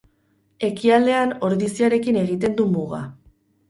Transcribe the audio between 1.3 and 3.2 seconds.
Ordiziarekin egiten du muga.